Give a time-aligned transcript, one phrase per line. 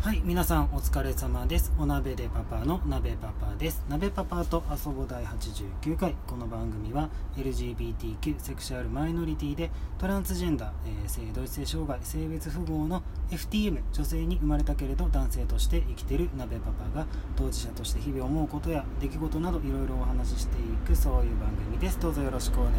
[0.00, 1.74] はい皆さんお疲れ様です。
[1.78, 3.84] お鍋でパパの鍋パパです。
[3.86, 6.14] 鍋パパと遊ぼ第89回。
[6.26, 17.06] この番組は LGBTQ セクシュアルマイノリティでトランスジェンダー、えー、性同一性障害性別不合の FTM 女性に生まれたけれど男性として生きてる鍋パパが
[17.36, 22.00] 当事者として日々思うことや出来事などいろいろお話ししていくそういう番組です。
[22.00, 22.78] どうぞよろしくお願いい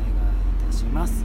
[0.65, 1.23] たします。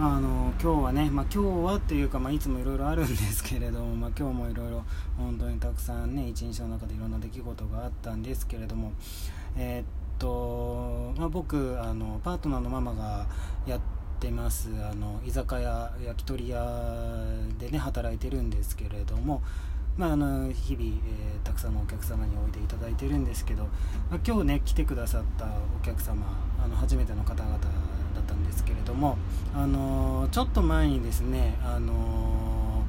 [0.00, 4.82] まあ、あの今日はね、まあ、今日はというか、まあ、いつもいろいろあるんですけれども、 まあ、今日もいろいろ
[5.18, 8.92] 本当にたくさんね一日の中でいろんな出来事があったんですけれども
[9.58, 9.86] えー、っ
[10.18, 13.26] と、まあ、僕あのパートナーのママが
[13.66, 13.80] やっ
[14.18, 17.22] てますあの居酒屋焼き鳥屋
[17.58, 19.42] でね働いてるんですけれども
[19.98, 23.64] まあ、あの日々、えー、たくさんのお客様においでいただいてるんですけど、
[24.10, 26.24] まあ、今日ね来てくださったお客様
[26.64, 27.58] あの初めての方々
[28.14, 29.16] だったんですけれども、
[29.54, 32.84] あのちょっと前にですね、あの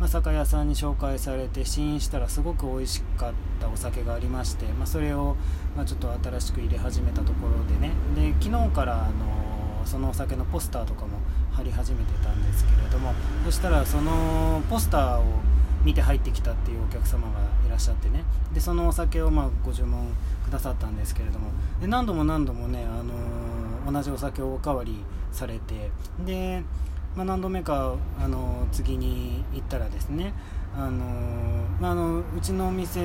[0.00, 5.36] ま、酒屋さんに紹介されて試飲したらすごく美味しかったお酒がありまして、まあ、それを、
[5.76, 7.92] ま、ちょっと新しく入れ始めたところでね。
[8.14, 9.44] で昨日から、あの
[9.84, 11.18] そのお酒のポスターとかも
[11.52, 13.12] 貼り始めてたんですけれども
[13.44, 15.24] そしたらそのポスターを
[15.84, 18.24] 見て入ってきたっていうお客様がいらっしゃってね。
[18.54, 20.08] でそのお酒をまご注文
[20.42, 21.50] くださったんですけれども。
[21.80, 23.12] で何度も何度もね、あの
[23.86, 25.90] 同じお酒をおかわりされて。
[26.24, 26.62] で、
[27.16, 30.32] まあ、何度目かあの次に行ったらですね
[30.76, 31.04] あの
[31.80, 33.00] まあ、あのうちのお店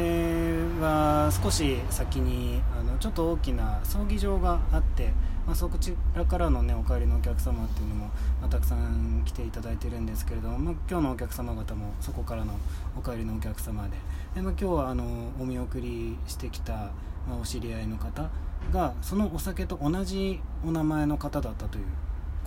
[0.81, 5.11] は少し先にあのちょっと大きな葬儀場があって、
[5.45, 8.05] まあ、そちらからの、ね、お帰りのお客様っていうのも、
[8.41, 12.53] まあ、たくさん来ていただいてるんですけれども、まあ、今日のお客様方もそこからの
[12.97, 13.89] お帰りのお客様で
[14.33, 15.03] で、まあ、今日はあの
[15.39, 18.31] お見送りしてきた、まあ、お知り合いの方
[18.73, 21.85] がそのお酒と同じお名前の方だったという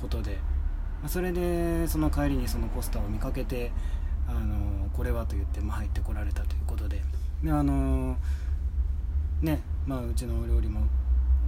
[0.00, 0.38] ことで
[1.06, 3.72] それでその帰りにそのポスターを見かけて
[4.28, 7.02] あのこれはと言ってま入ってこられたということで。
[7.42, 8.16] であの
[9.40, 10.86] ねまあうちのお料理も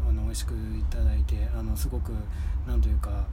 [0.09, 2.11] あの美味しくいただいてあのすごく
[2.67, 3.27] なんというか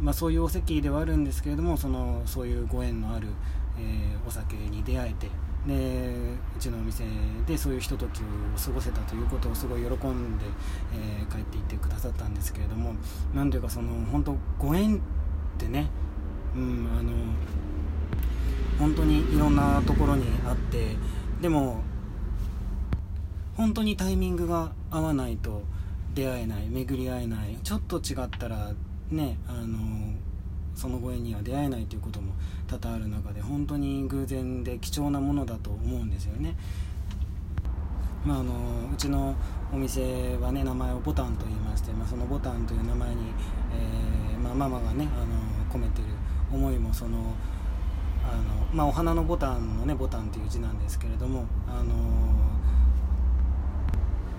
[0.00, 3.28] まあ、そういうお席ではあるんですけれどもそのそういうご縁のある、
[3.78, 5.30] えー、お酒に出会えて
[5.66, 6.12] で
[6.56, 7.04] うちのお店
[7.46, 8.22] でそういうひとときを
[8.62, 10.44] 過ごせたということをすごい喜んで、
[10.94, 12.94] えー、帰っていってくださったんですけれども
[13.34, 15.00] 何というかその本当ご縁っ
[15.56, 15.88] てね、
[16.54, 17.12] うん、あの
[18.78, 20.96] 本当にいろんなところにあって
[21.40, 21.82] でも
[23.56, 25.62] 本当にタイミングが合わないと
[26.14, 28.72] 出会えない巡り合えないちょっと違ったら
[29.10, 29.78] ねあの
[30.74, 32.34] そのご縁には出会えないということも
[32.66, 36.54] 多々ある中で本当に偶然で貴重なものだと思うんですよね。
[38.26, 38.52] まあ、あの
[38.92, 39.36] うちの
[39.72, 43.22] お店はね名前をボタンと言いまして、まあ、そのボタンという名前に、
[44.56, 45.26] ママがねあの
[45.72, 46.08] 込めてる
[46.52, 47.18] 思いもその
[48.24, 51.94] あの、まあ、お花のボタンのねボタンという字なんですけれどもあの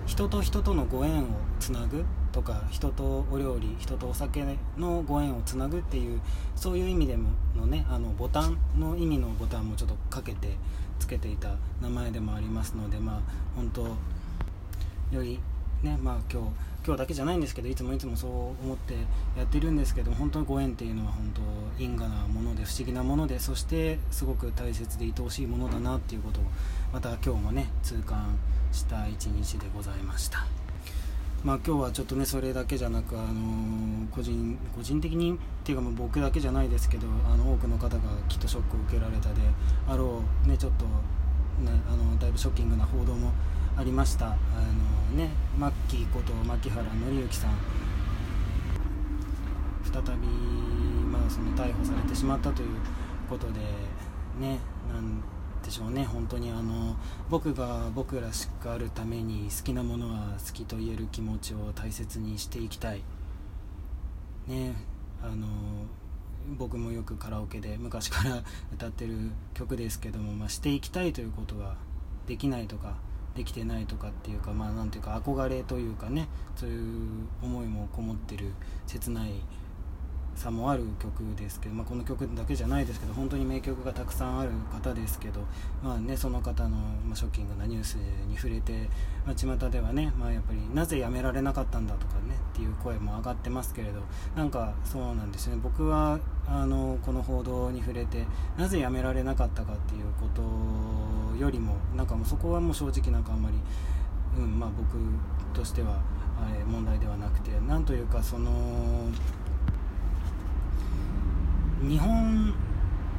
[0.06, 1.26] 人と人とのご縁を
[1.60, 4.44] つなぐとか人とお料理人とお酒
[4.76, 6.20] のご縁をつなぐっていう
[6.56, 10.56] そういう意味でものねあのボタンの意味のボタンもちょっとかけて
[10.98, 13.20] つけていた名前でもありますのでまあ
[13.54, 13.82] 本当
[15.14, 15.40] より
[15.82, 16.48] ねまあ今日
[16.84, 18.30] 今日だけじゃないんですけどいつもいつもそう
[18.64, 18.94] 思って
[19.36, 21.32] やってるんですけど本当にご縁っていうのは本
[21.76, 26.44] 当因果なもので不思議なものでそしてすごく大切で愛おしいものだなっていうことを
[26.92, 28.38] また今日もね痛感
[28.72, 30.46] した一日でございました。
[31.44, 39.34] まあ、今日はちょっとねそれだけじゃなく、あのー、個人個人的にっていうかもう僕だけじゃないですけどあの多くの方がきっとショックを受けられたで
[39.86, 43.30] あろう、ね、ちょっと、ね、あのだいぶショッキングな報道も
[43.78, 44.26] ありました。
[44.26, 44.30] あ
[45.12, 47.50] の、ね、マッキーこと牧原紀之さん。
[49.84, 50.26] 再び、
[51.06, 52.68] まあ、その逮捕されてしまったという
[53.30, 53.60] ことで
[54.40, 54.58] ね
[54.92, 55.22] なん
[55.62, 56.04] でしょうね。
[56.04, 56.96] 本当にあの
[57.30, 63.02] 僕が僕らしくあるために好きなものは好きと言える気持ちを大切にしていきたい。
[64.48, 64.74] ね
[65.22, 65.46] あの
[66.58, 69.14] 僕もよくカラオケで昔から歌ってる
[69.54, 71.76] 曲ですけども、まあ、していきたいということが
[72.26, 72.96] できないとか
[73.38, 76.26] できてないとかっていうかまあなんていうか憧れというかね
[76.56, 78.52] そういう思いもこもってる
[78.84, 79.30] 切ない
[80.38, 85.40] 差もある曲ですけど、まあ、この曲だけじゃないですけど本当に名曲がたくさんある方ですけど、
[85.82, 87.94] まあね、その方の、まショッキングなニュース
[88.28, 88.88] に触れて、
[89.26, 94.00] まあ、巷ではね、まあ、やっぱりなぜやめられなかったんだとかねっていう声も上がってますけれど
[94.36, 95.56] なんかそうなんですね。
[95.62, 98.24] 僕はあのこの報道に触れて
[98.56, 103.56] なぜやめられなかったかっていうことよりもなんかもうそこはもう正直なんかあんまり、
[104.38, 104.96] うんまあ、僕
[105.52, 106.00] としては
[106.66, 108.50] 問題ではなくてなんというかその
[111.82, 112.54] 日本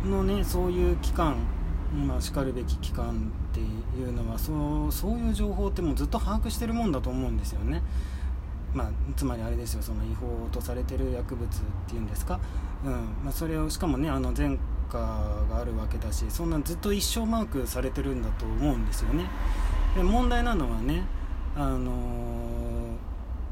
[0.05, 1.35] のねそういう機関
[1.93, 7.81] まあ、しかるべき機関っていうのはそうそういう情報ってもうずっと把握してるもんだと思うんですよね。
[8.71, 11.49] まあ、つまりあれですよその違法とされてる薬物っ
[11.87, 12.39] ていうんですか、
[12.85, 12.91] うん
[13.23, 14.59] まあ、それをしかもねあの前
[14.91, 14.99] 科
[15.49, 19.25] があるわけだしそんなずっと一生マークされてるんだと思うんですよね。
[19.95, 21.01] で問題なのはね、
[21.55, 21.91] あの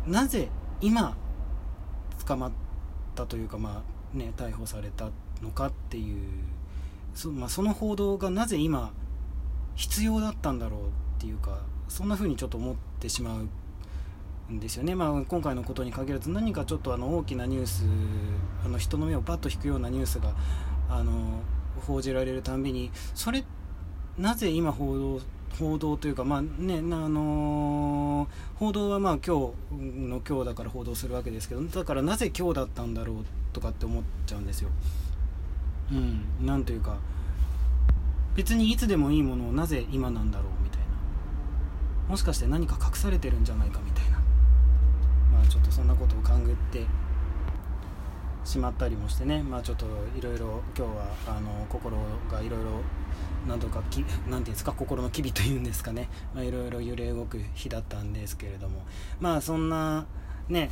[0.05, 0.49] ー、なぜ
[0.81, 1.17] 今
[2.23, 2.51] 捕まっ
[3.15, 5.09] たというか、まあね、逮捕された
[5.41, 6.21] のかっていう
[7.13, 8.91] そ,、まあ、その報道がなぜ今
[9.75, 10.83] 必要だったんだろうっ
[11.19, 13.39] ていうかそんな風にちょっと思ってしま
[14.49, 17.85] うんですよね、まあ、今回のことに限らず何かちょっとあの大きなニュース
[18.65, 20.33] あの人の目をパッと引くようなニュースが
[20.89, 21.41] あの
[21.85, 23.43] 報じられるたんびにそれ
[24.17, 25.21] なぜ今報道
[25.59, 33.23] 報道というか、まあねあのー、報道はまあ今日の今日だから報道するわけですけどだからなぜ今日だったんだろうっ
[33.57, 34.69] とかって思っちゃうんですよ。
[35.91, 36.97] うん、なんというか
[38.35, 40.85] 別にいつでもいいものをなぜ今なんだろうみたいな。
[42.07, 44.19] もしかして何か隠されてるんじゃないかみたいな。
[45.33, 46.85] まあちょっとそんなことを勘ぐって
[48.43, 49.41] しまったりもしてね。
[49.41, 51.97] まあちょっといろいろ今日はあの心
[52.31, 52.81] がいろいろ
[53.47, 56.09] 何とかきなんていうんですか心の機微というんですかね。
[56.35, 58.85] いろいろ揺れ動く日だったんですけれども。
[59.19, 60.05] まあそんな
[60.47, 60.69] ね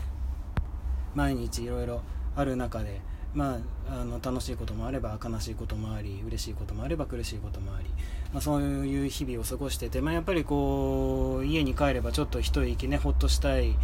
[1.16, 2.04] 毎日いろいろ
[2.36, 3.02] ある中で
[3.36, 3.60] ま
[3.90, 7.86] あ、あの楽しいこともあれば悲しいこともあり嬉しいこともあれば苦しいこともあり、
[8.32, 13.78] まあ、そういう日々を過ごしてて、まあ、やっぱりこう家に帰ればちょっと一息ねほっとしたい、ま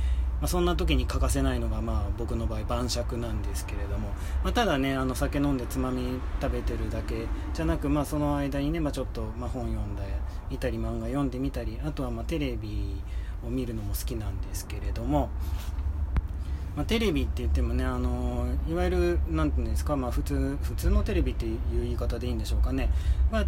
[0.44, 4.08] あ、そんな時に欠かせないのが、まあ、僕の場合晩酌なんですけれども、
[4.42, 10.04] まあ、ただねあの酒飲んでつまみ食べてるだけじゃなく、まあ、その間にね、まあ、ちょっと、まあ、本読んだ
[10.50, 13.02] りたり漫画読んでみたりあとはまあテレビ
[13.46, 15.30] を見るのも好きなんですけれども
[16.76, 22.90] まあ、テレビって言ってもね、あのいわゆるなんていうんですか、まあ、普通普通のテレビっていう言い方でいいんでしょうかね、
[23.32, 23.46] まあ、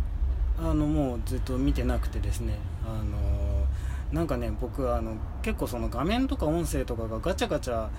[0.60, 3.66] あのもうずっと見てなくてですね、あの
[4.12, 7.90] なんかね僕はあの結構その画面とか音声とかがガチャガチャ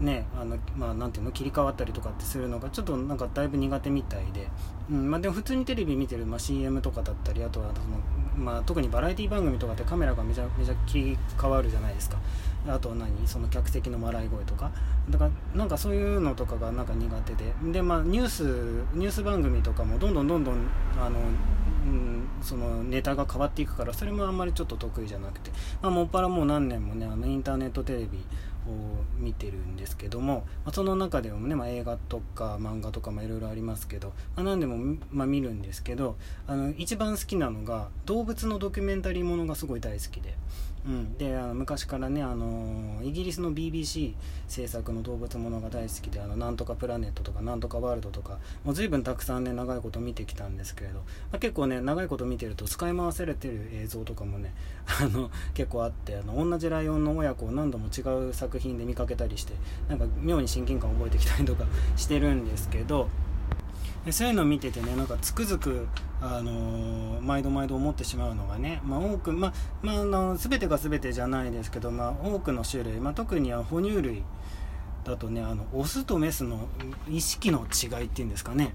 [0.00, 4.48] ねあのまあ、なんていうの切り替わったりとかってするのがちょっとなんかだいぶ苦手みたいで、
[4.90, 7.98] うんまあ、でも普通にテレビ見てる、まあ、CM とかだったりあとはその、
[8.36, 12.18] まあ、特にバラエティ番組とかってカメラがめちゃめちゃ切り替わるじゃないですか。
[12.68, 13.26] あと何？
[13.26, 14.70] その客席の笑い声とか。
[15.08, 17.52] だからなんかそういうのとかがなんか苦手で。
[17.72, 18.42] で、まあ、ニュース
[18.94, 20.56] ニュース番組とかもどんどんどんどん
[20.98, 28.24] あの、うん、そのネタが変わっていくからそれもあんまりちょっと得意じゃなくて、まあ、もっぱらもう何年もねあのインターネットテレビ
[29.18, 36.16] 見てるんですけども、まあ、その中でもね、まあ、映画とか漫画とかいろいろありますけど、まあ、何でも、まあ、見るんですけど
[36.46, 40.34] あの一番好きなのが動物のドキュメンタリーものがすごい大好きで。
[40.86, 44.14] うん、であの昔からね、あのイギリスの BBC
[44.46, 54.54] 制作の動物ものが大好きであのなんとかプラネットとかなんとかワールドとかもう随分たくさんね長いこと見てきたんですけれど、まあ、結構ね長いこと見てると使い回されてる映像とかもね
[55.00, 59.54] あの結構あってあの同じライオンの親子を何度も違う作品で見かけたりして
[59.88, 61.64] なんか妙に親近感を覚えてきたりとか
[61.96, 63.08] してるんですけど
[64.06, 65.88] でそういうのを見ててねなんかつくづく、
[66.20, 74.22] あのー、毎度毎度思ってしまうのがね、まあ、多く、まあまあ、の全てが全てじゃないですけど、まあ、多くの種類、まあ、特に哺乳類
[75.02, 76.68] だとねあのオスとメスの
[77.10, 78.74] 意識の違いっていうんですかね、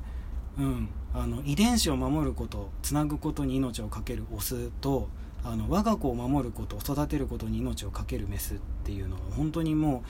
[0.60, 5.08] うん、あの遺伝子を守ることつなぐことに命を懸けるオスと
[5.44, 10.04] あの我が子を守ること育てることに命を懸けるメスっていうのは本当にも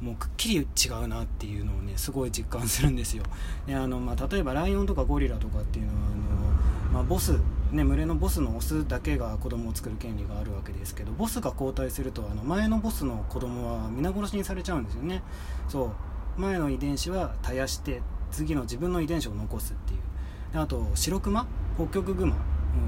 [0.00, 3.24] うもうくっきり違うなっていうのをねすごい実感するんですよ。
[3.66, 7.38] であの、まあ、例えばライオンとかゴリラとかっていうのはあの、まあ、ボス
[7.72, 15.22] ね、群れのボスのオスだけが子供を作る権利があるわけですけどボスが交代するとあの前のボスの子供は皆殺しにされちゃうんですよね。
[15.68, 15.92] そ
[16.38, 16.40] う。
[16.40, 20.00] 前の遺伝子は絶やして次の自分の遺伝子を残すっていう。
[20.52, 22.34] であと白クマ北極熊。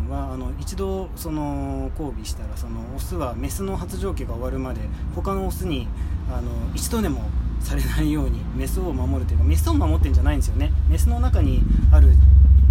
[0.08, 4.80] はあの一度その交尾したらそのオスはメスの発情期が終わるまで
[5.14, 5.88] 他のオスに
[6.32, 7.22] あの一度でも
[7.60, 12.08] されないようにメスを守るというかメスを守ってるんじゃないんですよねメスの中にある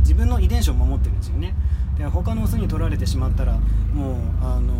[0.01, 1.53] 自分の遺伝子を守ってるんですよね。
[1.97, 3.53] で他のオスに取られてしまったら
[3.93, 4.73] もうあの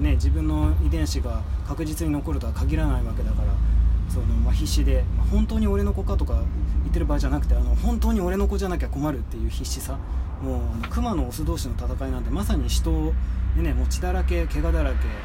[0.00, 3.54] ね自分の遺伝子が確実に残るとは限らないわけだから
[4.08, 6.42] その、まあ、必死で、まあ、本当に俺の子かとか
[6.82, 9.98] 言ってる場合じゃなくてあの本当に俺の子じゃなきゃ困るっていう必死さ。
[10.42, 13.12] もう熊のオス同士の戦いなんてまさに死闘
[13.56, 15.16] でねもう血だらけ怪我だらけもう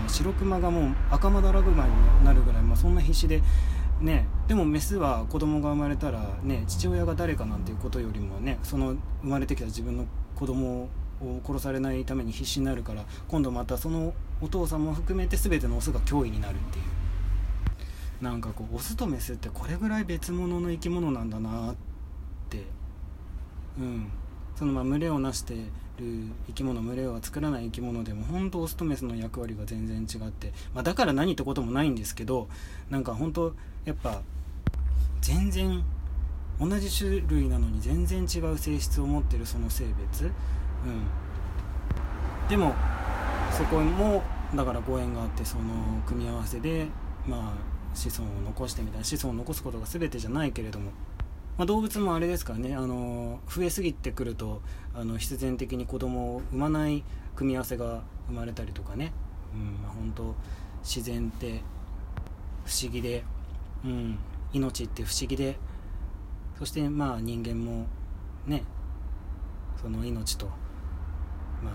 [0.00, 3.42] あの白熊がもう赤間だらぐらいになるぐらい、まあ、そんな必死で
[4.00, 10.88] ねでもメスは子供が生まれたらね父親が誰かなんていうことよりもねその生まれてきた自分の子供
[11.20, 16.84] を殺されないために必死になるから今度またそのお父さんも含めて全てのオスが脅威になるっていう。
[18.20, 21.76] なんかこうオスとメスってこれぐらい別物の生き物なんだなっ
[22.48, 22.64] て。
[23.78, 24.08] うん。
[24.56, 25.60] そのまあ群れをなしてる
[26.48, 32.48] 生き物群れを作らない生き物でも本当オスとメスの役割が全然違って、まあ、だから何ってこともないんですけど
[32.90, 34.20] なんか本当やっぱ
[35.20, 35.84] 全然
[36.60, 40.30] 同じ種類なのに全然違う性質を持ってるその性別、うん、
[42.48, 42.74] でも
[43.52, 44.22] そこも
[44.54, 45.62] だからご縁があってその
[46.06, 46.86] 組み合わせで
[47.26, 50.92] まあ子孫を残してみたいな子孫を残すことが全てじゃないけれども
[51.58, 54.62] まあ、動物もあれですからねあの増えすぎてくると
[54.94, 57.02] あの必然的に子供を産まない
[57.34, 59.12] 組み合わせが生まれたりとかね、
[59.52, 60.34] うんまあ、本当
[60.84, 61.62] 自然って
[62.64, 63.24] 不思議で、
[63.84, 64.18] うん、
[64.52, 65.56] 命って不思議で
[66.60, 67.86] そしてまあ人間も
[68.46, 68.62] ね
[69.82, 70.52] その命とま
[71.70, 71.74] あ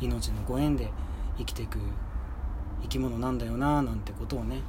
[0.00, 0.90] 命のご縁で
[1.38, 1.78] 生きていく
[2.82, 4.62] 生き物なんだよななんてことをね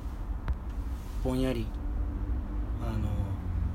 [1.24, 1.66] ぼんやり
[2.82, 3.10] あの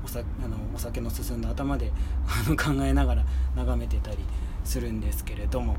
[0.03, 1.91] おさあのお酒の進んだ頭で
[2.27, 3.25] あの考えながら
[3.55, 4.17] 眺めてたり
[4.63, 5.77] するんですけれども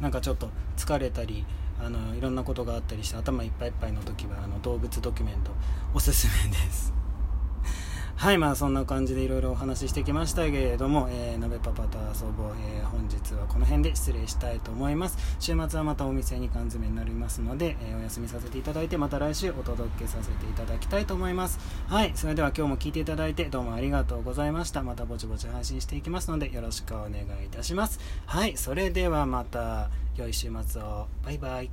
[0.00, 1.44] なんかちょっと疲れたり
[1.80, 5.50] あのいろんなことがあったりして頭いっぱいいっぱいの時はあの動物ドキュメント
[5.94, 7.01] おすすめです。
[8.22, 15.18] はいまあそんな感じでいろいろお話ししてきましたけれども、えー、鍋パパと遊ぼう、えー、本日はこの辺で失礼したいと思います。
[15.40, 21.58] 週末はまたお店に缶詰になりますので、えー、お休みさせていただいてまた来週お届けさせていただきたいと思います。
[21.88, 24.84] はいそれでは今日も聞いていただいてどうもありがとうございました。
[24.84, 27.98] またぼちぼち配信していきますのでよろしくお願いいたします。
[28.26, 31.08] はいそれではまた良い週末を。
[31.24, 31.70] バイバイ。